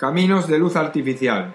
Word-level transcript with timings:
Caminos 0.00 0.48
de 0.48 0.58
luz 0.58 0.76
artificial. 0.76 1.52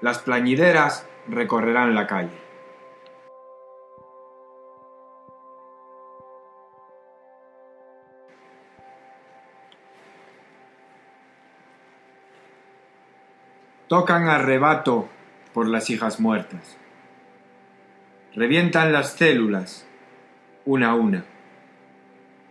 Las 0.00 0.20
plañideras 0.20 1.08
recorrerán 1.26 1.96
la 1.96 2.06
calle. 2.06 2.38
Tocan 13.88 14.28
arrebato 14.28 15.08
por 15.52 15.66
las 15.66 15.90
hijas 15.90 16.20
muertas. 16.20 16.78
Revientan 18.36 18.92
las 18.92 19.14
células, 19.14 19.84
una 20.64 20.90
a 20.90 20.94
una. 20.94 21.31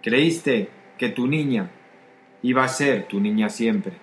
Creíste 0.02 0.70
que 0.98 1.10
tu 1.10 1.28
niña 1.28 1.70
iba 2.42 2.64
a 2.64 2.68
ser 2.68 3.08
tu 3.08 3.20
niña 3.20 3.50
siempre. 3.50 3.94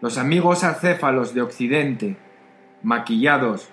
Los 0.00 0.18
amigos 0.18 0.62
acéfalos 0.64 1.32
de 1.32 1.40
Occidente, 1.40 2.16
maquillados, 2.82 3.70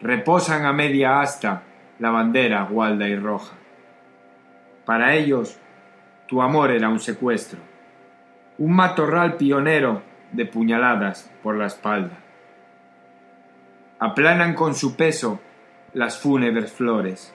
reposan 0.00 0.64
a 0.66 0.72
media 0.72 1.20
asta 1.20 1.64
la 1.98 2.10
bandera 2.10 2.62
gualda 2.64 3.08
y 3.08 3.16
roja. 3.16 3.56
Para 4.84 5.14
ellos, 5.14 5.58
tu 6.28 6.42
amor 6.42 6.70
era 6.70 6.88
un 6.88 7.00
secuestro, 7.00 7.58
un 8.58 8.72
matorral 8.72 9.36
pionero 9.36 10.02
de 10.30 10.46
puñaladas 10.46 11.32
por 11.42 11.56
la 11.56 11.66
espalda. 11.66 12.18
Aplanan 13.98 14.54
con 14.54 14.76
su 14.76 14.94
peso 14.94 15.40
las 15.92 16.18
fúnebres 16.18 16.72
flores, 16.72 17.34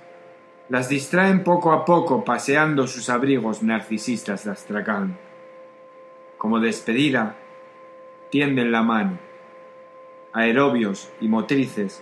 las 0.72 0.88
distraen 0.88 1.44
poco 1.44 1.74
a 1.74 1.84
poco 1.84 2.24
paseando 2.24 2.88
sus 2.88 3.10
abrigos 3.10 3.62
narcisistas 3.62 4.46
de 4.46 4.52
Astracán. 4.52 5.18
Como 6.38 6.62
despedida, 6.62 7.36
tienden 8.30 8.72
la 8.72 8.82
mano, 8.82 9.20
aerobios 10.32 11.12
y 11.20 11.28
motrices, 11.28 12.02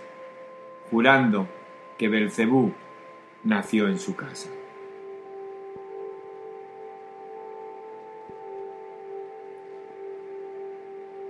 jurando 0.88 1.48
que 1.98 2.08
Belcebú 2.08 2.72
nació 3.42 3.88
en 3.88 3.98
su 3.98 4.14
casa. 4.14 4.48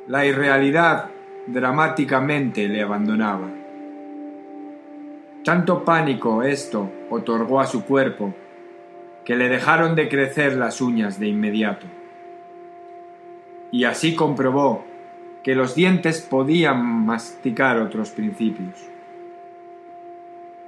La 0.09 0.27
irrealidad 0.27 1.11
dramáticamente 1.47 2.69
le 2.69 2.83
abandonaba. 2.83 3.60
Tanto 5.45 5.85
pánico 5.85 6.43
esto 6.43 6.93
otorgó 7.09 7.61
a 7.61 7.67
su 7.67 7.85
cuerpo 7.85 8.35
que 9.25 9.37
le 9.37 9.49
dejaron 9.49 9.95
de 9.95 10.09
crecer 10.09 10.55
las 10.57 10.83
uñas 10.83 11.19
de 11.19 11.29
inmediato. 11.29 11.87
Y 13.73 13.85
así 13.85 14.15
comprobó 14.15 14.85
que 15.43 15.55
los 15.55 15.75
dientes 15.75 16.21
podían 16.21 16.85
masticar 17.07 17.79
otros 17.79 18.11
principios. 18.11 18.75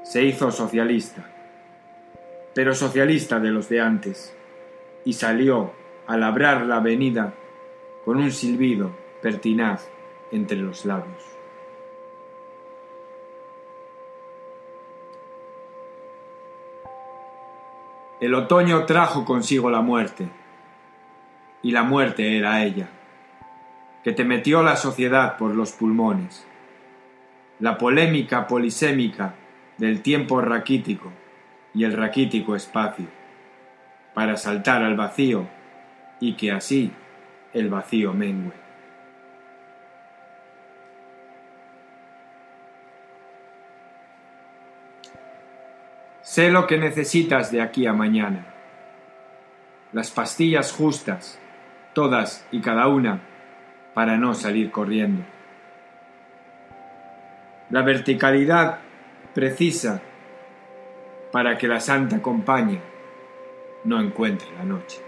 Se 0.03 0.25
hizo 0.25 0.51
socialista, 0.51 1.23
pero 2.55 2.75
socialista 2.75 3.41
de 3.41 3.51
los 3.51 3.69
de 3.69 3.81
antes, 3.81 4.35
y 5.05 5.13
salió 5.13 5.73
a 6.07 6.17
labrar 6.17 6.65
la 6.65 6.77
avenida 6.77 7.35
con 8.05 8.17
un 8.17 8.31
silbido 8.31 8.91
pertinaz 9.21 9.89
entre 10.31 10.57
los 10.57 10.87
labios. 10.87 11.32
El 18.23 18.35
otoño 18.35 18.85
trajo 18.85 19.25
consigo 19.25 19.69
la 19.69 19.81
muerte, 19.81 20.29
y 21.61 21.73
la 21.73 21.83
muerte 21.83 22.39
era 22.39 22.63
ella, 22.63 22.89
que 24.05 24.13
te 24.13 24.23
metió 24.23 24.63
la 24.63 24.77
sociedad 24.77 25.37
por 25.37 25.57
los 25.57 25.73
pulmones, 25.73 26.47
la 27.59 27.79
polémica 27.79 28.47
polisémica 28.47 29.35
del 29.77 30.03
tiempo 30.03 30.41
raquítico 30.41 31.11
y 31.75 31.83
el 31.83 31.95
raquítico 31.95 32.55
espacio, 32.55 33.07
para 34.15 34.37
saltar 34.37 34.85
al 34.85 34.95
vacío 34.95 35.49
y 36.21 36.35
que 36.35 36.53
así 36.53 36.93
el 37.53 37.71
vacío 37.71 38.13
mengue. 38.13 38.62
Sé 46.33 46.51
lo 46.51 46.67
que 46.67 46.79
necesitas 46.79 47.53
de 47.53 47.61
aquí 47.61 47.87
a 47.87 47.93
mañana. 47.93 48.47
Las 49.93 50.11
pastillas 50.11 50.73
justas, 50.73 51.39
todas 51.93 52.47
y 52.51 52.63
cada 52.63 52.89
una, 52.89 53.21
para 53.93 54.17
no 54.17 54.33
salir 54.33 54.71
corriendo. 54.71 55.23
La 57.69 57.83
verticalidad 57.83 58.79
precisa 59.35 60.01
para 61.33 61.59
que 61.59 61.69
la 61.69 61.81
santa 61.81 62.23
compañía 62.23 62.81
no 63.85 64.01
encuentre 64.01 64.49
la 64.57 64.65
noche. 64.65 65.03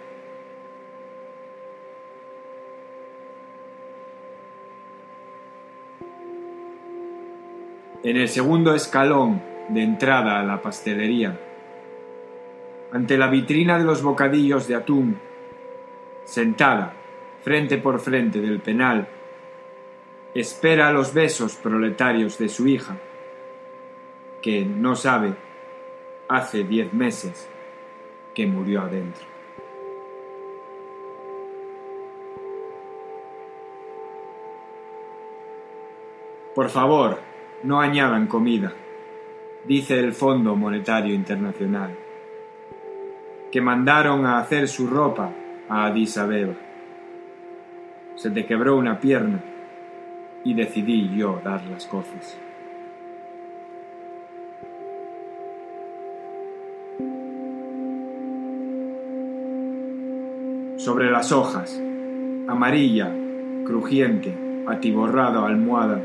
En 8.02 8.18
el 8.18 8.28
segundo 8.28 8.74
escalón 8.74 9.53
de 9.68 9.82
entrada 9.82 10.40
a 10.40 10.44
la 10.44 10.60
pastelería. 10.60 11.38
Ante 12.92 13.16
la 13.16 13.28
vitrina 13.28 13.78
de 13.78 13.84
los 13.84 14.02
bocadillos 14.02 14.68
de 14.68 14.76
atún, 14.76 15.18
sentada, 16.24 16.94
frente 17.42 17.78
por 17.78 18.00
frente 18.00 18.40
del 18.40 18.60
penal, 18.60 19.08
espera 20.34 20.92
los 20.92 21.12
besos 21.12 21.56
proletarios 21.56 22.38
de 22.38 22.48
su 22.48 22.68
hija, 22.68 22.96
que 24.42 24.64
no 24.64 24.94
sabe, 24.96 25.34
hace 26.28 26.64
diez 26.64 26.92
meses, 26.92 27.48
que 28.34 28.46
murió 28.46 28.82
adentro. 28.82 29.24
Por 36.54 36.70
favor, 36.70 37.18
no 37.64 37.80
añadan 37.80 38.28
comida 38.28 38.72
dice 39.66 39.98
el 39.98 40.12
Fondo 40.12 40.56
Monetario 40.56 41.14
Internacional, 41.14 41.90
que 43.50 43.60
mandaron 43.60 44.26
a 44.26 44.38
hacer 44.38 44.68
su 44.68 44.86
ropa 44.86 45.30
a 45.68 45.86
Addis 45.86 46.18
Abeba. 46.18 46.54
Se 48.16 48.30
te 48.30 48.44
quebró 48.44 48.76
una 48.76 49.00
pierna 49.00 49.40
y 50.44 50.54
decidí 50.54 51.10
yo 51.16 51.40
dar 51.42 51.64
las 51.66 51.86
cosas. 51.86 52.38
Sobre 60.76 61.10
las 61.10 61.32
hojas, 61.32 61.80
amarilla, 62.46 63.10
crujiente, 63.64 64.36
atiborrado 64.66 65.46
almohada, 65.46 66.02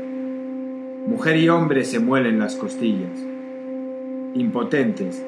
mujer 1.06 1.36
y 1.36 1.50
hombre 1.50 1.84
se 1.84 2.00
muelen 2.00 2.38
las 2.38 2.56
costillas 2.56 3.29
impotentes 4.34 5.24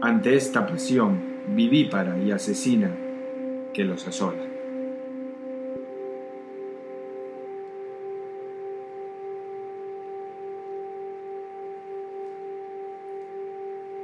ante 0.00 0.34
esta 0.34 0.66
pasión 0.66 1.34
vivípara 1.48 2.18
y 2.18 2.32
asesina 2.32 2.90
que 3.72 3.84
los 3.84 4.06
asola. 4.06 4.42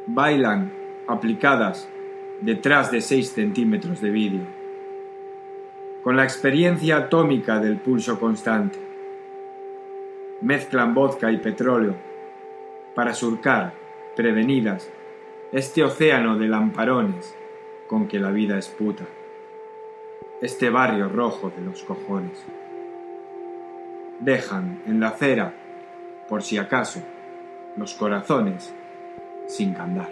Bailan 0.07 0.73
aplicadas 1.07 1.89
detrás 2.41 2.91
de 2.91 3.01
6 3.01 3.31
centímetros 3.31 4.01
de 4.01 4.11
vídeo, 4.11 4.43
con 6.03 6.17
la 6.17 6.25
experiencia 6.25 6.97
atómica 6.97 7.61
del 7.61 7.79
pulso 7.79 8.19
constante. 8.19 8.79
Mezclan 10.41 10.95
vodka 10.95 11.31
y 11.31 11.37
petróleo 11.37 11.95
para 12.95 13.13
surcar 13.13 13.80
prevenidas, 14.21 14.93
este 15.51 15.83
océano 15.83 16.37
de 16.37 16.47
lamparones 16.47 17.35
con 17.89 18.07
que 18.07 18.19
la 18.19 18.31
vida 18.31 18.59
es 18.59 18.69
puta, 18.69 19.05
este 20.43 20.69
barrio 20.69 21.09
rojo 21.09 21.51
de 21.57 21.63
los 21.63 21.83
cojones. 21.85 22.45
Dejan 24.21 24.83
en 24.87 25.01
la 25.01 25.09
acera, 25.09 25.55
por 26.29 26.43
si 26.43 26.59
acaso, 26.59 27.01
los 27.79 27.95
corazones 27.95 28.75
sin 29.47 29.73
candar. 29.73 30.11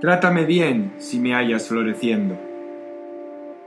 Trátame 0.00 0.44
bien 0.44 0.92
si 0.98 1.18
me 1.18 1.34
hallas 1.34 1.66
floreciendo 1.66 2.53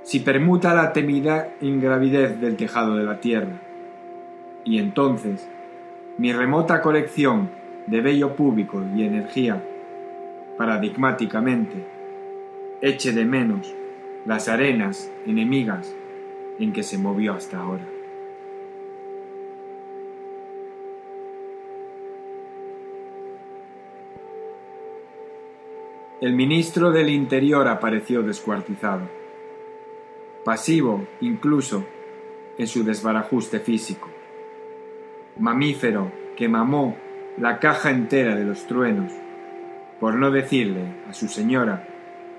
si 0.07 0.21
permuta 0.21 0.73
la 0.73 0.93
temida 0.93 1.53
ingravidez 1.59 2.39
del 2.39 2.55
tejado 2.55 2.95
de 2.95 3.03
la 3.03 3.19
tierra. 3.19 3.59
Y 4.63 4.79
entonces 4.79 5.49
Mi 6.17 6.31
remota 6.31 6.81
colección 6.81 7.49
de 7.85 8.01
bello 8.01 8.35
público 8.35 8.81
y 8.95 9.03
energía, 9.03 9.61
paradigmáticamente, 10.57 11.85
eche 12.81 13.11
de 13.11 13.23
menos 13.23 13.71
las 14.25 14.47
arenas 14.47 15.11
enemigas 15.27 15.93
en 16.57 16.73
que 16.73 16.81
se 16.81 16.97
movió 16.97 17.33
hasta 17.33 17.59
ahora. 17.59 17.85
El 26.19 26.33
ministro 26.33 26.91
del 26.91 27.09
Interior 27.09 27.67
apareció 27.67 28.23
descuartizado, 28.23 29.07
pasivo 30.47 31.05
incluso 31.19 31.85
en 32.57 32.67
su 32.67 32.85
desbarajuste 32.85 33.59
físico, 33.59 34.07
mamífero 35.37 36.09
que 36.37 36.47
mamó 36.47 36.95
la 37.37 37.59
caja 37.59 37.89
entera 37.89 38.33
de 38.33 38.45
los 38.45 38.65
truenos, 38.65 39.11
por 39.99 40.13
no 40.13 40.31
decirle 40.31 40.83
a 41.09 41.13
su 41.13 41.27
señora 41.27 41.85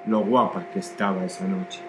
lo 0.07 0.21
guapa 0.21 0.71
que 0.73 0.79
estaba 0.79 1.23
esa 1.27 1.47
noche. 1.47 1.83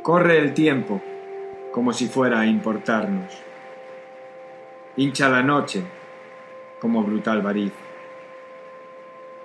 Corre 0.00 0.38
el 0.38 0.54
tiempo 0.54 1.02
como 1.74 1.92
si 1.92 2.06
fuera 2.06 2.40
a 2.40 2.46
importarnos 2.46 3.36
hincha 4.96 5.28
la 5.28 5.42
noche 5.42 5.82
como 6.80 7.02
brutal 7.02 7.42
variz. 7.42 7.85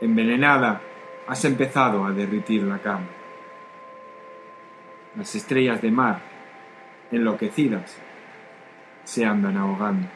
Envenenada, 0.02 0.82
has 1.28 1.46
empezado 1.46 2.04
a 2.04 2.12
derritir 2.12 2.64
la 2.64 2.80
cama. 2.80 3.06
Las 5.16 5.36
estrellas 5.36 5.80
de 5.80 5.92
mar, 5.92 6.20
enloquecidas, 7.12 7.96
se 9.04 9.24
andan 9.24 9.58
ahogando. 9.58 10.08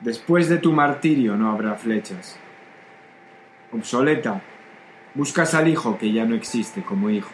Después 0.00 0.48
de 0.48 0.58
tu 0.58 0.72
martirio 0.72 1.36
no 1.36 1.52
habrá 1.52 1.76
flechas. 1.76 2.36
Obsoleta, 3.70 4.42
buscas 5.14 5.54
al 5.54 5.68
hijo 5.68 5.96
que 5.96 6.10
ya 6.10 6.24
no 6.24 6.34
existe 6.34 6.82
como 6.82 7.08
hijo. 7.08 7.30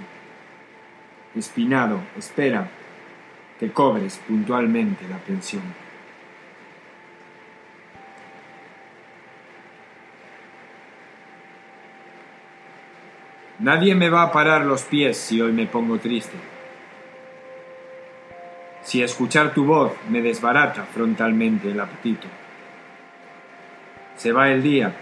Espinado, 1.34 1.98
espera 2.14 2.68
que 3.58 3.72
cobres 3.72 4.20
puntualmente 4.26 5.08
la 5.08 5.18
pensión. 5.18 5.62
Nadie 13.58 13.94
me 13.94 14.08
va 14.08 14.22
a 14.22 14.32
parar 14.32 14.64
los 14.64 14.82
pies 14.82 15.16
si 15.16 15.40
hoy 15.40 15.52
me 15.52 15.66
pongo 15.66 15.98
triste. 15.98 16.36
Si 18.82 19.02
escuchar 19.02 19.52
tu 19.52 19.64
voz 19.64 19.92
me 20.08 20.22
desbarata 20.22 20.84
frontalmente 20.84 21.70
el 21.70 21.80
apetito. 21.80 22.28
Se 24.16 24.32
va 24.32 24.50
el 24.50 24.62
día 24.62 24.94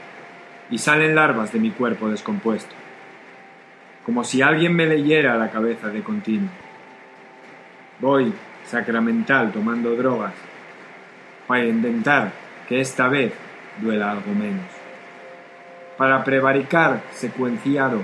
y 0.70 0.78
salen 0.78 1.14
larvas 1.14 1.52
de 1.52 1.58
mi 1.58 1.70
cuerpo 1.70 2.08
descompuesto 2.08 2.74
como 4.06 4.22
si 4.22 4.40
alguien 4.40 4.72
me 4.72 4.86
leyera 4.86 5.36
la 5.36 5.50
cabeza 5.50 5.88
de 5.88 6.00
continuo. 6.00 6.48
Voy, 8.00 8.32
sacramental, 8.66 9.52
tomando 9.52 9.96
drogas, 9.96 10.34
para 11.46 11.64
intentar 11.64 12.32
que 12.68 12.80
esta 12.80 13.08
vez 13.08 13.32
duela 13.80 14.12
algo 14.12 14.32
menos. 14.32 14.66
Para 15.96 16.22
prevaricar 16.24 17.02
secuenciado 17.12 18.02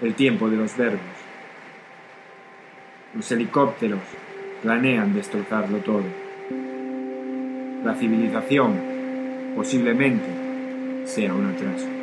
el 0.00 0.14
tiempo 0.14 0.48
de 0.48 0.56
los 0.56 0.76
verbos. 0.76 1.00
Los 3.14 3.32
helicópteros 3.32 4.00
planean 4.62 5.14
destrozarlo 5.14 5.78
todo. 5.78 6.04
La 7.84 7.94
civilización 7.94 9.54
posiblemente 9.56 11.06
sea 11.06 11.32
un 11.32 11.46
atraso. 11.46 11.95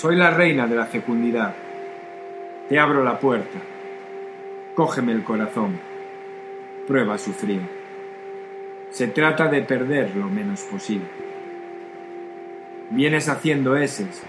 Soy 0.00 0.16
la 0.16 0.30
reina 0.30 0.66
de 0.66 0.76
la 0.76 0.86
fecundidad. 0.86 1.54
Te 2.70 2.78
abro 2.78 3.04
la 3.04 3.20
puerta. 3.20 3.58
Cógeme 4.74 5.12
el 5.12 5.22
corazón. 5.22 5.78
Prueba 6.86 7.18
su 7.18 7.34
frío. 7.34 7.60
Se 8.88 9.08
trata 9.08 9.48
de 9.48 9.60
perder 9.60 10.16
lo 10.16 10.30
menos 10.30 10.62
posible. 10.62 11.04
Vienes 12.88 13.28
haciendo 13.28 13.76
eses 13.76 14.22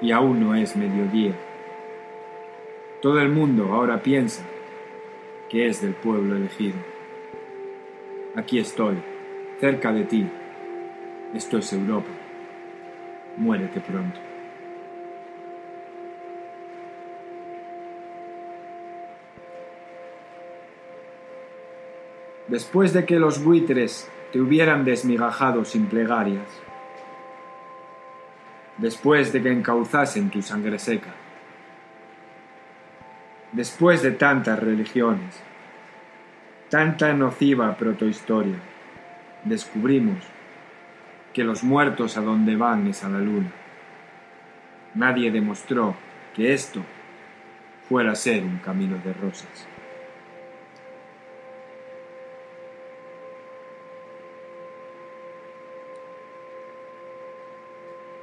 y 0.00 0.10
aún 0.10 0.40
no 0.40 0.54
es 0.54 0.74
mediodía. 0.74 1.34
Todo 3.02 3.20
el 3.20 3.28
mundo 3.28 3.74
ahora 3.74 4.00
piensa 4.00 4.42
que 5.50 5.66
es 5.66 5.82
del 5.82 5.92
pueblo 5.92 6.34
elegido. 6.34 6.78
Aquí 8.36 8.58
estoy, 8.58 8.96
cerca 9.60 9.92
de 9.92 10.04
ti. 10.04 10.26
Esto 11.34 11.58
es 11.58 11.70
Europa. 11.74 12.08
Muérete 13.36 13.80
pronto. 13.80 14.23
Después 22.48 22.92
de 22.92 23.04
que 23.04 23.18
los 23.18 23.42
buitres 23.42 24.10
te 24.32 24.40
hubieran 24.40 24.84
desmigajado 24.84 25.64
sin 25.64 25.86
plegarias, 25.86 26.46
después 28.78 29.32
de 29.32 29.42
que 29.42 29.52
encauzasen 29.52 30.30
tu 30.30 30.42
sangre 30.42 30.78
seca, 30.78 31.14
después 33.52 34.02
de 34.02 34.12
tantas 34.12 34.58
religiones, 34.58 35.40
tanta 36.68 37.12
nociva 37.12 37.76
protohistoria, 37.76 38.56
descubrimos 39.44 40.18
que 41.32 41.44
los 41.44 41.62
muertos 41.62 42.16
a 42.16 42.20
donde 42.20 42.56
van 42.56 42.86
es 42.86 43.04
a 43.04 43.08
la 43.08 43.18
luna. 43.18 43.50
Nadie 44.94 45.30
demostró 45.30 45.94
que 46.34 46.52
esto 46.52 46.80
fuera 47.88 48.14
ser 48.14 48.44
un 48.44 48.58
camino 48.58 48.96
de 49.04 49.12
rosas. 49.12 49.73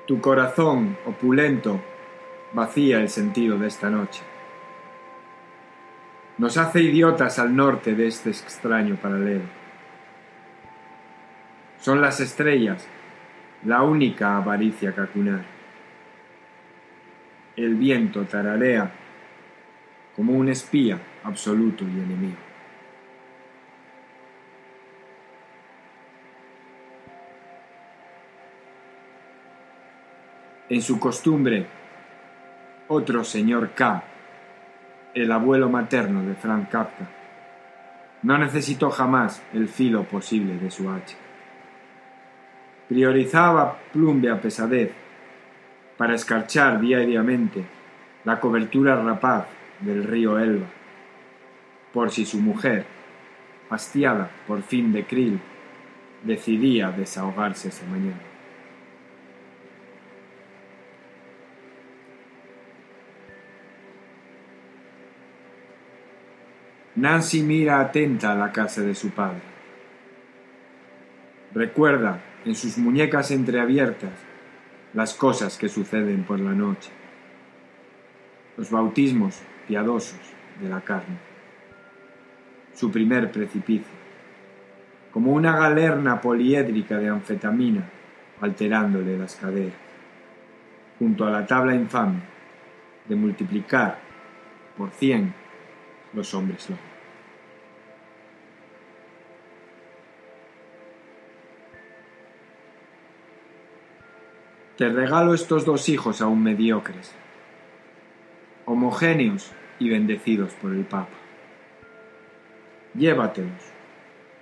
Tu 0.06 0.20
corazón 0.20 0.98
opulento 1.06 1.80
vacía 2.54 3.00
el 3.00 3.10
sentido 3.10 3.58
de 3.58 3.68
esta 3.68 3.90
noche. 3.90 4.22
Nos 6.38 6.58
hace 6.58 6.82
idiotas 6.82 7.40
al 7.40 7.56
norte 7.56 7.94
de 7.94 8.08
este 8.08 8.32
extraño 8.32 8.96
paralelo. 8.96 9.44
Son 11.80 12.02
las 12.02 12.20
estrellas 12.20 12.88
la 13.66 13.84
única 13.84 14.38
avaricia 14.38 14.92
cacunar. 14.94 15.42
El 17.56 17.76
viento 17.76 18.24
tararea 18.24 18.92
como 20.16 20.34
un 20.34 20.50
espía 20.50 21.00
absoluto 21.24 21.84
y 21.84 21.92
enemigo. 21.92 22.51
En 30.72 30.82
su 30.82 31.02
costumbre, 31.02 31.66
otro 32.88 33.26
señor 33.26 33.72
K, 33.72 34.06
el 35.14 35.30
abuelo 35.30 35.68
materno 35.68 36.24
de 36.24 36.34
Frank 36.34 36.70
Kafka, 36.70 37.10
no 38.24 38.38
necesitó 38.38 38.90
jamás 38.90 39.44
el 39.54 39.68
filo 39.68 40.06
posible 40.06 40.58
de 40.58 40.72
su 40.72 40.90
hacha. 40.90 41.18
Priorizaba 42.88 43.80
plumbea 43.92 44.40
pesadez 44.40 44.94
para 45.98 46.16
escarchar 46.16 46.80
diariamente 46.80 47.66
la 48.24 48.40
cobertura 48.40 48.96
rapaz 48.96 49.48
del 49.82 50.06
río 50.06 50.40
Elba, 50.40 50.68
por 51.92 52.12
si 52.12 52.26
su 52.26 52.40
mujer, 52.40 52.86
hastiada 53.70 54.32
por 54.48 54.62
fin 54.62 54.94
de 54.94 55.04
Krill, 55.04 55.38
decidía 56.24 56.92
desahogarse 56.92 57.68
esa 57.68 57.86
mañana. 57.88 58.31
Nancy 67.02 67.42
mira 67.42 67.80
atenta 67.80 68.32
a 68.32 68.36
la 68.36 68.52
casa 68.52 68.82
de 68.82 68.94
su 68.94 69.10
padre. 69.10 69.42
Recuerda 71.52 72.22
en 72.46 72.54
sus 72.54 72.78
muñecas 72.78 73.32
entreabiertas 73.32 74.12
las 74.94 75.16
cosas 75.16 75.58
que 75.58 75.68
suceden 75.68 76.24
por 76.26 76.40
la 76.40 76.52
noche, 76.52 76.92
los 78.56 78.70
bautismos 78.70 79.42
piadosos 79.68 80.20
de 80.62 80.70
la 80.70 80.82
carne, 80.82 81.18
su 82.76 82.92
primer 82.92 83.32
precipicio, 83.32 83.98
como 85.12 85.34
una 85.34 85.58
galerna 85.58 86.22
poliédrica 86.22 87.00
de 87.00 87.10
anfetamina, 87.10 87.84
alterándole 88.42 89.18
las 89.18 89.38
caderas, 89.38 89.74
junto 91.00 91.26
a 91.26 91.32
la 91.32 91.48
tabla 91.48 91.74
infame 91.74 92.20
de 93.10 93.16
multiplicar 93.16 93.98
por 94.78 94.92
cien 94.92 95.34
los 96.14 96.32
hombres 96.36 96.70
lobos. 96.70 96.91
Te 104.78 104.90
regalo 104.90 105.34
estos 105.34 105.66
dos 105.66 105.90
hijos 105.90 106.22
aún 106.22 106.44
mediocres, 106.44 107.12
homogéneos 108.66 109.52
y 109.80 109.90
bendecidos 109.90 110.54
por 110.54 110.72
el 110.72 110.86
Papa. 110.86 111.18
Llévatelos, 112.94 113.62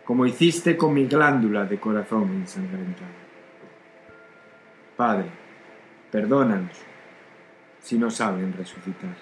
como 0.05 0.25
hiciste 0.25 0.77
con 0.77 0.93
mi 0.93 1.07
glándula 1.07 1.65
de 1.65 1.79
corazón 1.79 2.29
ensangrentado. 2.33 3.29
Padre, 4.95 5.29
perdónanos 6.12 6.77
si 7.81 7.98
no 7.98 8.12
saben 8.12 8.53
resucitar. 8.53 9.15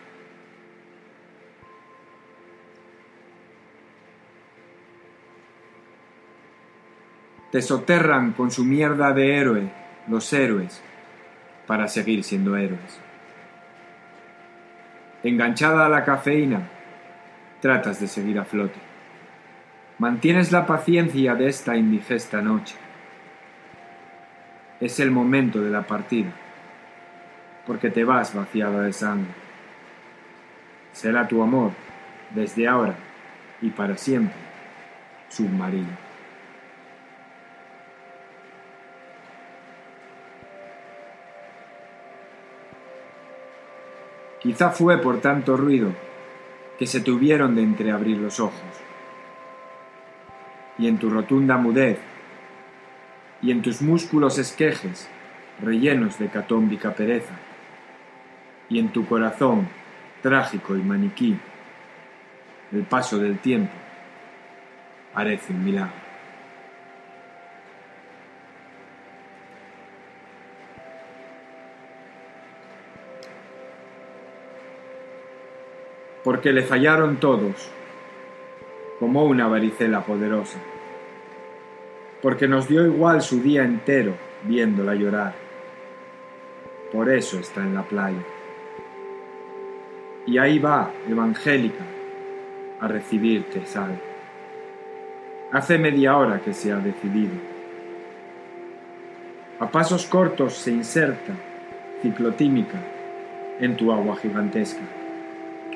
Te 7.51 7.61
soterran 7.61 8.33
con 8.33 8.51
su 8.51 8.65
mierda 8.65 9.13
de 9.13 9.37
héroe 9.37 9.71
los 10.07 10.31
héroes 10.33 10.81
para 11.67 11.87
seguir 11.87 12.23
siendo 12.23 12.55
héroes. 12.55 12.99
Enganchada 15.23 15.85
a 15.85 15.89
la 15.89 16.03
cafeína, 16.05 16.61
tratas 17.61 17.99
de 17.99 18.07
seguir 18.07 18.39
a 18.39 18.45
flote. 18.45 18.79
Mantienes 19.99 20.51
la 20.51 20.65
paciencia 20.65 21.35
de 21.35 21.47
esta 21.49 21.75
indigesta 21.75 22.41
noche. 22.41 22.75
Es 24.79 24.99
el 24.99 25.11
momento 25.11 25.61
de 25.61 25.71
la 25.71 25.81
partida, 25.81 26.31
porque 27.65 27.89
te 27.89 28.03
vas 28.03 28.33
vaciada 28.33 28.83
de 28.83 28.93
sangre. 28.93 29.31
Será 30.93 31.27
tu 31.27 31.43
amor, 31.43 31.71
desde 32.33 32.67
ahora 32.67 32.95
y 33.61 33.69
para 33.71 33.97
siempre, 33.97 34.35
submarino. 35.29 36.06
Quizá 44.39 44.69
fue 44.69 44.97
por 44.99 45.19
tanto 45.19 45.57
ruido 45.57 45.91
que 46.77 46.85
se 46.85 47.01
tuvieron 47.01 47.55
de 47.55 47.63
entreabrir 47.63 48.17
los 48.17 48.39
ojos. 48.39 48.61
Y 50.77 50.87
en 50.87 50.97
tu 50.99 51.09
rotunda 51.09 51.57
mudez, 51.57 51.99
y 53.41 53.51
en 53.51 53.61
tus 53.61 53.81
músculos 53.81 54.37
esquejes, 54.37 55.09
rellenos 55.61 56.19
de 56.19 56.27
catómbica 56.27 56.93
pereza, 56.93 57.33
y 58.69 58.79
en 58.79 58.89
tu 58.89 59.07
corazón 59.07 59.67
trágico 60.21 60.75
y 60.75 60.81
maniquí, 60.81 61.37
el 62.71 62.83
paso 62.83 63.17
del 63.17 63.39
tiempo 63.39 63.73
parece 65.13 65.53
un 65.53 65.63
milagro. 65.63 66.06
Porque 76.23 76.51
le 76.51 76.63
fallaron 76.63 77.17
todos, 77.17 77.69
como 78.99 79.23
una 79.25 79.47
varicela 79.47 80.01
poderosa, 80.01 80.59
porque 82.21 82.47
nos 82.47 82.67
dio 82.67 82.85
igual 82.85 83.21
su 83.21 83.41
día 83.41 83.63
entero 83.63 84.13
viéndola 84.43 84.95
llorar. 84.95 85.33
Por 86.91 87.09
eso 87.11 87.39
está 87.39 87.61
en 87.61 87.75
la 87.75 87.83
playa. 87.83 88.23
Y 90.25 90.37
ahí 90.37 90.59
va, 90.59 90.91
evangélica, 91.07 91.83
a 92.79 92.87
recibirte, 92.87 93.65
sal. 93.65 93.99
Hace 95.51 95.77
media 95.77 96.17
hora 96.17 96.41
que 96.41 96.53
se 96.53 96.71
ha 96.71 96.77
decidido. 96.77 97.33
A 99.59 99.69
pasos 99.69 100.05
cortos 100.05 100.53
se 100.53 100.71
inserta, 100.71 101.33
ciclotímica, 102.01 102.79
en 103.59 103.75
tu 103.75 103.91
agua 103.91 104.17
gigantesca 104.17 104.83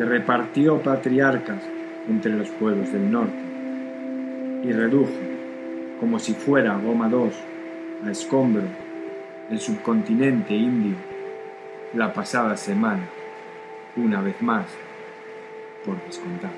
repartió 0.05 0.81
patriarcas 0.81 1.63
entre 2.08 2.34
los 2.34 2.50
pueblos 2.50 2.91
del 2.91 3.12
norte 3.12 3.39
y 4.63 4.72
redujo, 4.72 5.12
como 6.00 6.20
si 6.20 6.34
fuera 6.34 6.77
goma 6.77 7.10
dos, 7.10 7.34
a 8.05 8.12
escombro 8.12 8.63
el 9.50 9.60
subcontinente 9.60 10.53
indio 10.53 10.96
la 11.93 12.13
pasada 12.13 12.55
semana, 12.55 13.03
una 13.98 14.22
vez 14.22 14.41
más, 14.41 14.65
por 15.86 16.01
descontado. 16.05 16.53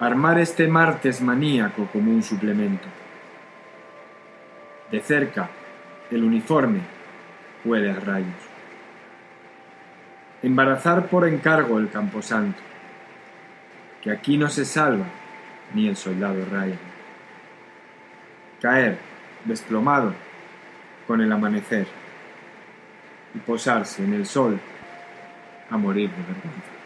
Armar 0.00 0.38
este 0.38 0.66
martes 0.66 1.20
maníaco 1.20 1.86
como 1.92 2.10
un 2.10 2.22
suplemento. 2.22 2.88
De 4.90 5.00
cerca, 5.00 5.48
el 6.10 6.24
uniforme 6.24 6.80
huele 7.64 7.90
a 7.90 8.00
rayos. 8.00 8.34
Embarazar 10.42 11.06
por 11.06 11.28
encargo 11.28 11.78
el 11.78 11.90
camposanto, 11.90 12.58
que 14.02 14.10
aquí 14.10 14.36
no 14.36 14.48
se 14.48 14.64
salva 14.64 15.06
ni 15.74 15.86
el 15.86 15.96
soldado 15.96 16.44
Ryan. 16.50 16.78
Caer, 18.60 18.98
desplomado, 19.44 20.12
con 21.06 21.20
el 21.20 21.30
amanecer, 21.30 21.86
y 23.34 23.38
posarse 23.38 24.02
en 24.02 24.14
el 24.14 24.26
sol 24.26 24.58
a 25.70 25.76
morir 25.76 26.10
de 26.10 26.16
vergüenza. 26.16 26.79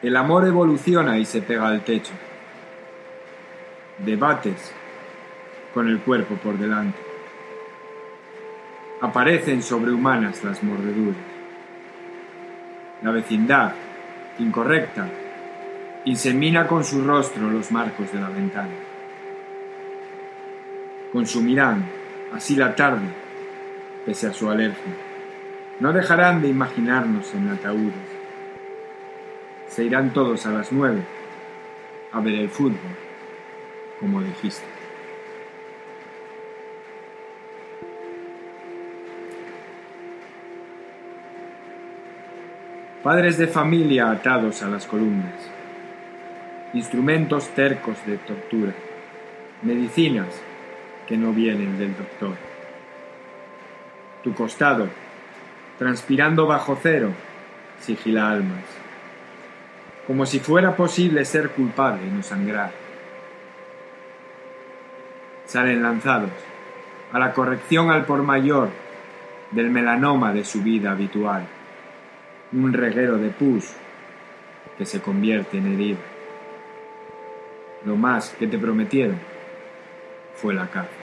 El 0.00 0.16
amor 0.16 0.46
evoluciona 0.46 1.18
y 1.18 1.24
se 1.24 1.42
pega 1.42 1.66
al 1.66 1.82
techo. 1.82 2.12
Debates 3.98 4.72
con 5.74 5.88
el 5.88 5.98
cuerpo 5.98 6.36
por 6.36 6.56
delante. 6.56 6.96
Aparecen 9.00 9.60
sobrehumanas 9.60 10.44
las 10.44 10.62
mordeduras. 10.62 11.16
La 13.02 13.10
vecindad, 13.10 13.72
incorrecta, 14.38 15.08
insemina 16.04 16.68
con 16.68 16.84
su 16.84 17.02
rostro 17.04 17.50
los 17.50 17.72
marcos 17.72 18.12
de 18.12 18.20
la 18.20 18.28
ventana. 18.28 18.74
Consumirán 21.12 21.84
así 22.32 22.54
la 22.54 22.76
tarde, 22.76 23.08
pese 24.06 24.28
a 24.28 24.32
su 24.32 24.48
alergia. 24.48 24.94
No 25.80 25.92
dejarán 25.92 26.40
de 26.40 26.48
imaginarnos 26.48 27.34
en 27.34 27.48
ataúdes 27.48 28.17
se 29.68 29.84
irán 29.84 30.12
todos 30.12 30.46
a 30.46 30.50
las 30.50 30.72
nueve 30.72 31.02
a 32.12 32.20
ver 32.20 32.34
el 32.34 32.48
fútbol, 32.48 32.78
como 34.00 34.22
dijiste. 34.22 34.64
Padres 43.02 43.38
de 43.38 43.46
familia 43.46 44.10
atados 44.10 44.62
a 44.62 44.68
las 44.68 44.86
columnas, 44.86 45.34
instrumentos 46.74 47.48
tercos 47.50 47.96
de 48.06 48.18
tortura, 48.18 48.72
medicinas 49.62 50.28
que 51.06 51.16
no 51.16 51.32
vienen 51.32 51.78
del 51.78 51.96
doctor. 51.96 52.36
Tu 54.24 54.34
costado, 54.34 54.88
transpirando 55.78 56.46
bajo 56.46 56.76
cero, 56.82 57.12
sigila 57.80 58.30
almas 58.30 58.87
como 60.08 60.24
si 60.24 60.40
fuera 60.40 60.74
posible 60.74 61.22
ser 61.26 61.50
culpable 61.50 62.06
y 62.06 62.10
no 62.10 62.22
sangrar. 62.22 62.72
Salen 65.44 65.82
lanzados 65.82 66.30
a 67.12 67.18
la 67.18 67.34
corrección 67.34 67.90
al 67.90 68.06
por 68.06 68.22
mayor 68.22 68.70
del 69.50 69.68
melanoma 69.68 70.32
de 70.32 70.44
su 70.44 70.62
vida 70.62 70.92
habitual, 70.92 71.46
un 72.52 72.72
reguero 72.72 73.18
de 73.18 73.28
pus 73.28 73.70
que 74.78 74.86
se 74.86 75.02
convierte 75.02 75.58
en 75.58 75.74
herida. 75.74 75.98
Lo 77.84 77.94
más 77.94 78.30
que 78.30 78.46
te 78.46 78.58
prometieron 78.58 79.18
fue 80.36 80.54
la 80.54 80.68
cárcel. 80.68 80.96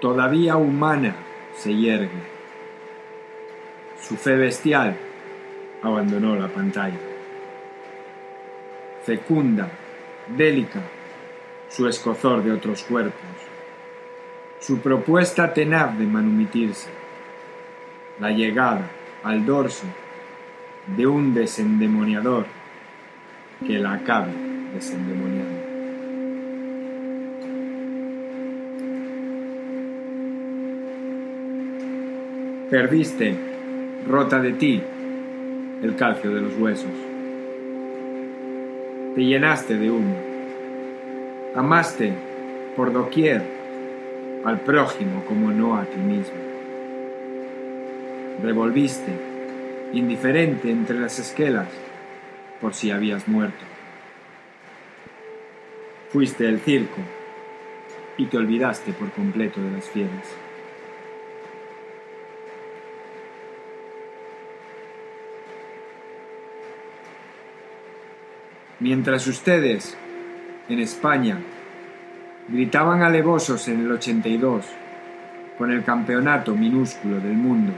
Todavía 0.00 0.56
humana 0.56 1.14
se 1.56 1.74
yergue. 1.74 2.34
Su 4.00 4.16
fe 4.16 4.36
bestial 4.36 4.96
abandonó 5.82 6.36
la 6.36 6.48
pantalla. 6.48 6.98
fecunda, 9.04 9.68
délica, 10.34 10.80
su 11.68 11.86
escozor 11.86 12.42
de 12.42 12.52
otros 12.52 12.82
cuerpos, 12.84 13.20
su 14.60 14.78
propuesta 14.78 15.52
tenaz 15.52 15.98
de 15.98 16.06
manumitirse, 16.06 16.88
la 18.18 18.30
llegada 18.30 18.88
al 19.22 19.44
dorso 19.44 19.84
de 20.86 21.06
un 21.06 21.34
desendemoniador 21.34 22.46
que 23.66 23.78
la 23.78 23.92
acabe 23.94 24.32
desendemoniando. 24.72 25.63
Perdiste, 32.74 33.36
rota 34.08 34.40
de 34.40 34.52
ti, 34.54 34.82
el 35.80 35.94
calcio 35.94 36.34
de 36.34 36.40
los 36.40 36.56
huesos. 36.58 36.90
Te 39.14 39.24
llenaste 39.24 39.78
de 39.78 39.92
humo. 39.92 40.16
Amaste 41.54 42.12
por 42.74 42.92
doquier 42.92 43.42
al 44.44 44.58
prójimo 44.62 45.24
como 45.24 45.52
no 45.52 45.76
a 45.76 45.84
ti 45.84 45.98
mismo. 45.98 46.34
Revolviste, 48.42 49.12
indiferente 49.92 50.68
entre 50.68 50.98
las 50.98 51.20
esquelas, 51.20 51.68
por 52.60 52.74
si 52.74 52.90
habías 52.90 53.28
muerto. 53.28 53.64
Fuiste 56.10 56.48
el 56.48 56.58
circo 56.58 57.00
y 58.16 58.26
te 58.26 58.36
olvidaste 58.36 58.92
por 58.94 59.12
completo 59.12 59.60
de 59.60 59.70
las 59.70 59.88
fieras. 59.88 60.43
Mientras 68.84 69.26
ustedes, 69.28 69.96
en 70.68 70.78
España, 70.78 71.38
gritaban 72.48 73.02
alevosos 73.02 73.66
en 73.68 73.80
el 73.80 73.90
82 73.90 74.66
con 75.56 75.70
el 75.70 75.82
campeonato 75.82 76.54
minúsculo 76.54 77.18
del 77.18 77.32
mundo, 77.32 77.72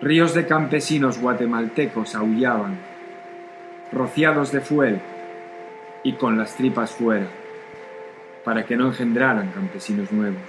ríos 0.00 0.32
de 0.32 0.46
campesinos 0.46 1.20
guatemaltecos 1.20 2.14
aullaban, 2.14 2.78
rociados 3.92 4.52
de 4.52 4.62
fuel 4.62 5.00
y 6.02 6.14
con 6.14 6.38
las 6.38 6.56
tripas 6.56 6.92
fuera, 6.92 7.26
para 8.46 8.64
que 8.64 8.78
no 8.78 8.86
engendraran 8.86 9.50
campesinos 9.50 10.10
nuevos, 10.12 10.48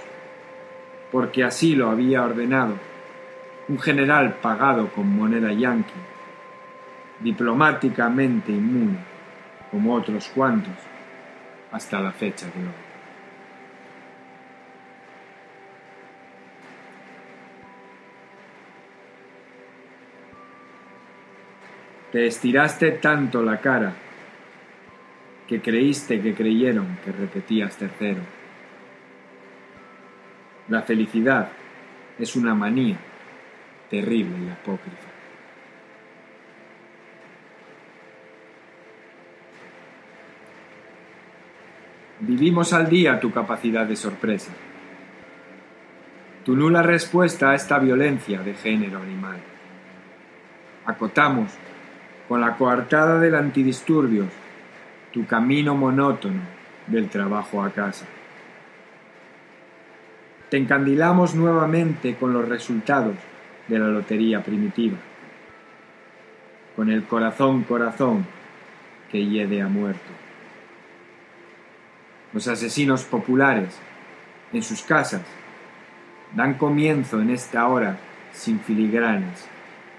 porque 1.12 1.44
así 1.44 1.74
lo 1.74 1.90
había 1.90 2.22
ordenado 2.22 2.78
un 3.68 3.78
general 3.78 4.36
pagado 4.40 4.88
con 4.88 5.14
moneda 5.14 5.52
yanqui 5.52 6.13
diplomáticamente 7.20 8.52
inmune, 8.52 8.98
como 9.70 9.94
otros 9.94 10.28
cuantos, 10.28 10.74
hasta 11.72 12.00
la 12.00 12.12
fecha 12.12 12.46
de 12.46 12.60
hoy. 12.60 12.84
Te 22.12 22.26
estiraste 22.26 22.92
tanto 22.92 23.42
la 23.42 23.60
cara 23.60 23.92
que 25.48 25.60
creíste 25.60 26.20
que 26.22 26.32
creyeron 26.32 26.98
que 27.04 27.10
repetías 27.10 27.76
tercero. 27.76 28.20
La 30.68 30.82
felicidad 30.82 31.48
es 32.18 32.36
una 32.36 32.54
manía 32.54 32.96
terrible 33.90 34.36
y 34.46 34.50
apócrifa. 34.50 35.13
Vivimos 42.26 42.72
al 42.72 42.88
día 42.88 43.20
tu 43.20 43.30
capacidad 43.30 43.84
de 43.84 43.96
sorpresa, 43.96 44.50
tu 46.42 46.56
nula 46.56 46.82
respuesta 46.82 47.50
a 47.50 47.54
esta 47.54 47.78
violencia 47.78 48.40
de 48.40 48.54
género 48.54 48.98
animal. 48.98 49.36
Acotamos, 50.86 51.50
con 52.26 52.40
la 52.40 52.56
coartada 52.56 53.20
del 53.20 53.34
antidisturbios, 53.34 54.28
tu 55.12 55.26
camino 55.26 55.74
monótono 55.74 56.40
del 56.86 57.10
trabajo 57.10 57.62
a 57.62 57.68
casa. 57.68 58.06
Te 60.48 60.56
encandilamos 60.56 61.34
nuevamente 61.34 62.14
con 62.14 62.32
los 62.32 62.48
resultados 62.48 63.16
de 63.68 63.78
la 63.78 63.88
lotería 63.88 64.42
primitiva, 64.42 64.96
con 66.74 66.90
el 66.90 67.04
corazón 67.04 67.64
corazón 67.64 68.24
que 69.12 69.26
hiede 69.26 69.60
a 69.60 69.68
muerto 69.68 70.23
los 72.34 72.48
asesinos 72.48 73.04
populares, 73.04 73.78
en 74.52 74.62
sus 74.62 74.82
casas, 74.82 75.22
dan 76.34 76.54
comienzo 76.54 77.20
en 77.20 77.30
esta 77.30 77.68
hora 77.68 77.96
sin 78.32 78.58
filigranas 78.58 79.46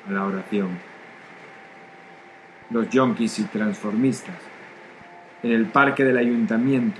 a 0.07 0.11
la 0.11 0.25
oración. 0.25 0.77
Los 2.69 2.89
yonkis 2.89 3.39
y 3.39 3.43
transformistas, 3.45 4.35
en 5.43 5.51
el 5.51 5.67
parque 5.67 6.03
del 6.03 6.17
ayuntamiento, 6.17 6.99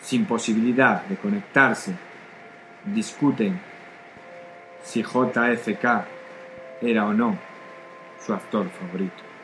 sin 0.00 0.24
posibilidad 0.24 1.04
de 1.04 1.16
conectarse, 1.16 1.92
discuten 2.86 3.60
si 4.82 5.02
JFK 5.02 5.84
era 6.80 7.06
o 7.06 7.12
no 7.12 7.36
su 8.24 8.32
actor 8.32 8.66
favorito. 8.70 9.35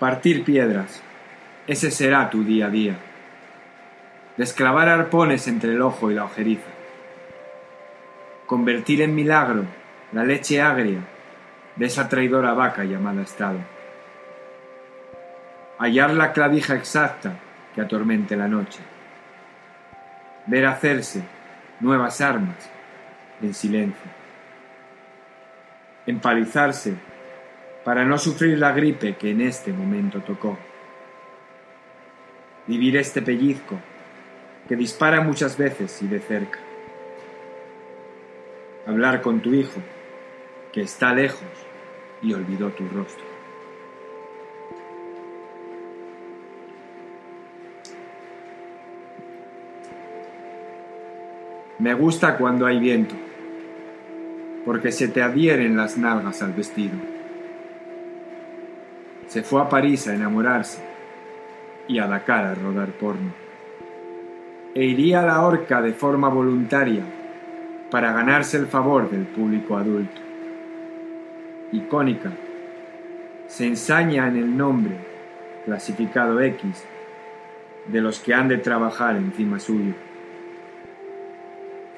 Partir 0.00 0.44
piedras, 0.44 1.02
ese 1.66 1.90
será 1.90 2.30
tu 2.30 2.42
día 2.42 2.68
a 2.68 2.70
día. 2.70 2.96
Desclavar 4.38 4.88
arpones 4.88 5.46
entre 5.46 5.72
el 5.72 5.82
ojo 5.82 6.10
y 6.10 6.14
la 6.14 6.24
ojeriza. 6.24 6.70
Convertir 8.46 9.02
en 9.02 9.14
milagro 9.14 9.64
la 10.12 10.24
leche 10.24 10.62
agria 10.62 11.00
de 11.76 11.84
esa 11.84 12.08
traidora 12.08 12.54
vaca 12.54 12.84
llamada 12.84 13.20
Estado. 13.20 13.58
Hallar 15.78 16.14
la 16.14 16.32
clavija 16.32 16.76
exacta 16.76 17.34
que 17.74 17.82
atormente 17.82 18.38
la 18.38 18.48
noche. 18.48 18.80
Ver 20.46 20.64
hacerse 20.64 21.22
nuevas 21.78 22.22
armas 22.22 22.70
en 23.42 23.52
silencio. 23.52 24.10
Empalizarse 26.06 27.09
para 27.90 28.04
no 28.04 28.18
sufrir 28.18 28.56
la 28.56 28.70
gripe 28.70 29.16
que 29.16 29.32
en 29.32 29.40
este 29.40 29.72
momento 29.72 30.20
tocó. 30.20 30.56
Vivir 32.68 32.96
este 32.96 33.20
pellizco 33.20 33.80
que 34.68 34.76
dispara 34.76 35.22
muchas 35.22 35.58
veces 35.58 36.00
y 36.00 36.06
de 36.06 36.20
cerca. 36.20 36.60
Hablar 38.86 39.20
con 39.22 39.40
tu 39.40 39.52
hijo 39.54 39.80
que 40.72 40.82
está 40.82 41.12
lejos 41.12 41.42
y 42.22 42.32
olvidó 42.32 42.68
tu 42.68 42.88
rostro. 42.90 43.24
Me 51.80 51.94
gusta 51.94 52.36
cuando 52.36 52.66
hay 52.66 52.78
viento, 52.78 53.16
porque 54.64 54.92
se 54.92 55.08
te 55.08 55.22
adhieren 55.22 55.76
las 55.76 55.98
nalgas 55.98 56.40
al 56.40 56.52
vestido 56.52 57.19
se 59.30 59.44
fue 59.44 59.62
a 59.62 59.68
París 59.68 60.08
a 60.08 60.14
enamorarse 60.14 60.82
y 61.86 62.00
a 62.00 62.08
Dakar 62.08 62.46
a 62.46 62.54
rodar 62.56 62.88
porno. 62.88 63.32
E 64.74 64.84
iría 64.84 65.20
a 65.20 65.26
la 65.26 65.46
horca 65.46 65.80
de 65.80 65.92
forma 65.92 66.28
voluntaria 66.28 67.04
para 67.92 68.12
ganarse 68.12 68.56
el 68.56 68.66
favor 68.66 69.08
del 69.08 69.26
público 69.26 69.76
adulto. 69.76 70.20
Icónica, 71.70 72.32
se 73.46 73.68
ensaña 73.68 74.26
en 74.26 74.36
el 74.36 74.56
nombre, 74.56 74.96
clasificado 75.64 76.40
X, 76.40 76.84
de 77.86 78.00
los 78.00 78.18
que 78.18 78.34
han 78.34 78.48
de 78.48 78.58
trabajar 78.58 79.14
encima 79.14 79.60
suyo. 79.60 79.94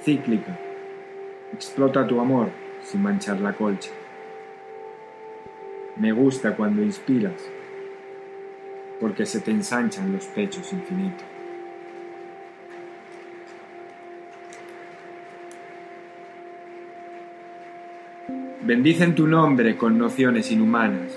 Cíclica, 0.02 0.58
explota 1.54 2.06
tu 2.06 2.20
amor 2.20 2.50
sin 2.82 3.02
manchar 3.02 3.40
la 3.40 3.54
colcha. 3.54 3.90
Me 6.02 6.10
gusta 6.10 6.56
cuando 6.56 6.82
inspiras, 6.82 7.48
porque 9.00 9.24
se 9.24 9.38
te 9.38 9.52
ensanchan 9.52 10.12
los 10.12 10.24
pechos 10.24 10.72
infinito. 10.72 11.22
Bendicen 18.62 19.14
tu 19.14 19.28
nombre 19.28 19.76
con 19.76 19.96
nociones 19.96 20.50
inhumanas, 20.50 21.16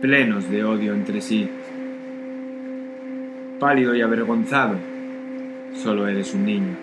plenos 0.00 0.50
de 0.50 0.64
odio 0.64 0.92
entre 0.92 1.20
sí. 1.20 1.48
Pálido 3.60 3.94
y 3.94 4.02
avergonzado, 4.02 4.74
solo 5.74 6.08
eres 6.08 6.34
un 6.34 6.44
niño. 6.44 6.76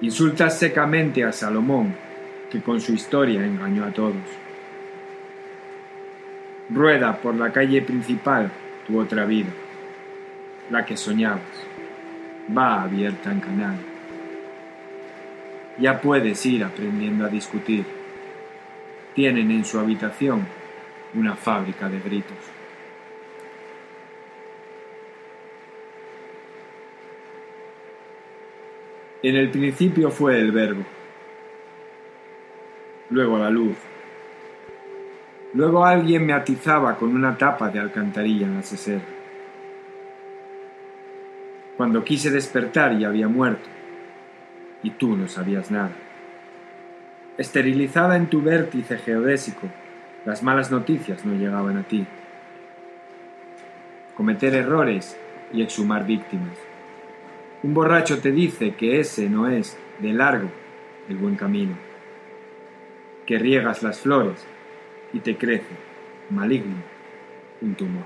Insultas 0.00 0.56
secamente 0.56 1.24
a 1.24 1.32
Salomón, 1.32 1.92
que 2.52 2.60
con 2.62 2.80
su 2.80 2.92
historia 2.92 3.44
engañó 3.44 3.84
a 3.84 3.90
todos. 3.90 4.45
Rueda 6.68 7.16
por 7.22 7.36
la 7.36 7.52
calle 7.52 7.80
principal 7.82 8.50
tu 8.86 8.98
otra 8.98 9.24
vida, 9.24 9.50
la 10.68 10.84
que 10.84 10.96
soñabas, 10.96 11.40
va 12.56 12.82
abierta 12.82 13.30
en 13.30 13.40
canal. 13.40 13.76
Ya 15.78 16.00
puedes 16.00 16.44
ir 16.44 16.64
aprendiendo 16.64 17.24
a 17.24 17.28
discutir. 17.28 17.84
Tienen 19.14 19.50
en 19.52 19.64
su 19.64 19.78
habitación 19.78 20.44
una 21.14 21.36
fábrica 21.36 21.88
de 21.88 22.00
gritos. 22.00 22.36
En 29.22 29.36
el 29.36 29.50
principio 29.50 30.10
fue 30.10 30.38
el 30.40 30.50
verbo, 30.50 30.84
luego 33.10 33.38
la 33.38 33.50
luz, 33.50 33.76
luego 35.56 35.86
alguien 35.86 36.26
me 36.26 36.34
atizaba 36.34 36.96
con 36.96 37.14
una 37.14 37.38
tapa 37.38 37.70
de 37.70 37.80
alcantarilla 37.80 38.46
en 38.46 38.56
la 38.56 38.62
sesera. 38.62 39.00
Cuando 41.78 42.04
quise 42.04 42.30
despertar 42.30 42.98
ya 42.98 43.08
había 43.08 43.26
muerto, 43.26 43.68
y 44.82 44.90
tú 44.90 45.16
no 45.16 45.28
sabías 45.28 45.70
nada. 45.70 45.92
Esterilizada 47.38 48.16
en 48.16 48.26
tu 48.26 48.42
vértice 48.42 48.98
geodésico, 48.98 49.66
las 50.26 50.42
malas 50.42 50.70
noticias 50.70 51.24
no 51.24 51.34
llegaban 51.34 51.78
a 51.78 51.82
ti. 51.84 52.06
Cometer 54.14 54.54
errores 54.54 55.16
y 55.52 55.62
exhumar 55.62 56.06
víctimas. 56.06 56.56
Un 57.62 57.72
borracho 57.72 58.20
te 58.20 58.30
dice 58.30 58.74
que 58.74 59.00
ese 59.00 59.30
no 59.30 59.48
es, 59.48 59.78
de 60.00 60.12
largo, 60.12 60.50
el 61.08 61.16
buen 61.16 61.36
camino. 61.36 61.76
Que 63.24 63.38
riegas 63.38 63.82
las 63.82 64.00
flores 64.00 64.46
y 65.16 65.20
te 65.20 65.36
crece, 65.36 65.64
maligno, 66.28 66.76
un 67.62 67.74
tumor. 67.74 68.04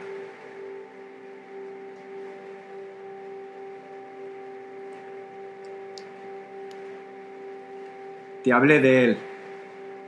Te 8.45 8.53
hablé 8.53 8.81
de 8.81 9.05
él, 9.05 9.17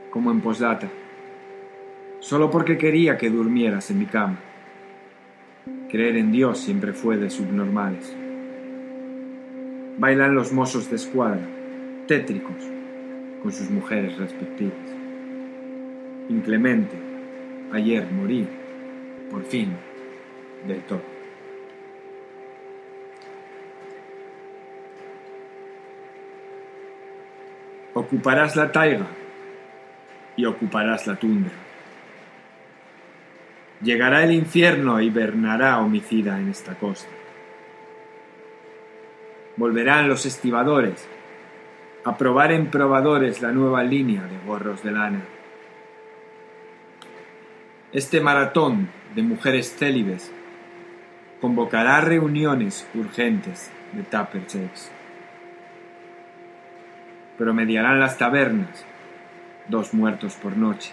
como 0.09 0.31
en 0.31 0.39
posdata, 0.39 0.87
solo 2.21 2.49
porque 2.49 2.77
quería 2.77 3.17
que 3.17 3.29
durmieras 3.29 3.91
en 3.91 3.99
mi 3.99 4.05
cama. 4.05 4.39
Creer 5.89 6.15
en 6.15 6.31
Dios 6.31 6.59
siempre 6.59 6.93
fue 6.93 7.17
de 7.17 7.29
subnormales 7.29 8.15
bailan 9.97 10.33
los 10.33 10.51
mozos 10.51 10.89
de 10.89 10.95
escuadra, 10.95 11.45
tétricos, 12.07 12.55
con 13.41 13.51
sus 13.51 13.69
mujeres 13.69 14.17
respectivas. 14.17 14.92
Inclemente, 16.29 16.95
ayer 17.71 18.05
morí, 18.11 18.47
por 19.29 19.43
fin, 19.45 19.75
del 20.67 20.81
todo. 20.83 21.01
Ocuparás 27.93 28.55
la 28.55 28.71
taiga 28.71 29.05
y 30.35 30.45
ocuparás 30.45 31.05
la 31.05 31.15
tundra. 31.15 31.51
Llegará 33.81 34.23
el 34.23 34.31
infierno 34.31 35.01
y 35.01 35.09
bernará 35.09 35.79
homicida 35.79 36.39
en 36.39 36.49
esta 36.49 36.73
costa 36.75 37.09
volverán 39.55 40.07
los 40.07 40.25
estibadores 40.25 41.07
a 42.05 42.17
probar 42.17 42.51
en 42.51 42.67
probadores 42.67 43.41
la 43.41 43.51
nueva 43.51 43.83
línea 43.83 44.23
de 44.23 44.37
gorros 44.45 44.83
de 44.83 44.91
lana. 44.91 45.21
Este 47.93 48.21
maratón 48.21 48.89
de 49.13 49.21
mujeres 49.21 49.75
célibes 49.77 50.31
convocará 51.39 52.01
reuniones 52.01 52.87
urgentes 52.95 53.69
de 53.91 54.01
Tupper 54.01 54.47
Checks. 54.47 54.89
Promediarán 57.37 57.99
las 57.99 58.17
tabernas 58.17 58.83
dos 59.67 59.93
muertos 59.93 60.33
por 60.33 60.57
noche. 60.57 60.91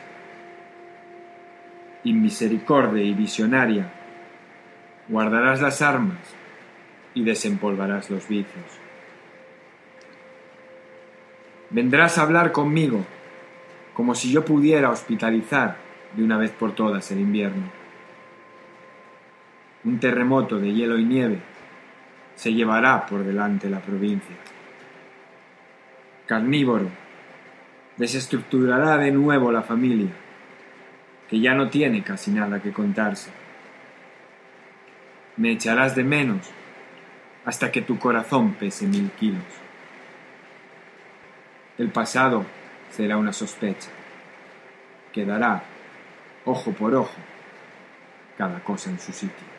Inmisericordia 2.05 3.03
y 3.03 3.15
visionaria, 3.15 3.91
guardarás 5.09 5.63
las 5.63 5.81
armas 5.81 6.19
y 7.15 7.25
desempolvarás 7.25 8.11
los 8.11 8.29
vicios. 8.29 8.79
Vendrás 11.71 12.19
a 12.19 12.23
hablar 12.23 12.53
conmigo 12.53 13.07
como 13.95 14.15
si 14.15 14.31
yo 14.31 14.45
pudiera 14.45 14.91
hospitalizar 14.91 15.89
de 16.15 16.25
una 16.25 16.37
vez 16.37 16.51
por 16.51 16.75
todas 16.75 17.11
el 17.11 17.21
invierno. 17.21 17.71
Un 19.85 19.99
terremoto 19.99 20.59
de 20.59 20.73
hielo 20.73 20.99
y 20.99 21.05
nieve 21.05 21.39
se 22.35 22.53
llevará 22.53 23.07
por 23.07 23.25
delante 23.25 23.69
la 23.71 23.81
provincia. 23.81 24.37
Carnívoro 26.27 26.89
desestructurará 27.97 28.97
de 28.97 29.13
nuevo 29.13 29.53
la 29.53 29.63
familia, 29.63 30.11
que 31.29 31.39
ya 31.39 31.55
no 31.55 31.69
tiene 31.69 32.03
casi 32.03 32.31
nada 32.31 32.63
que 32.63 32.73
contarse. 32.73 33.31
Me 35.37 35.53
echarás 35.53 35.95
de 35.95 36.05
menos 36.05 36.51
hasta 37.45 37.71
que 37.71 37.83
tu 37.83 37.99
corazón 37.99 38.55
pese 38.55 38.87
mil 38.87 39.11
kilos. 39.13 39.43
El 41.79 41.91
pasado 41.91 42.45
será 42.91 43.17
una 43.17 43.33
sospecha. 43.33 43.89
Quedará, 45.13 45.63
ojo 46.45 46.73
por 46.73 46.95
ojo, 46.95 47.15
cada 48.37 48.63
cosa 48.65 48.91
en 48.91 48.99
su 48.99 49.13
sitio. 49.13 49.50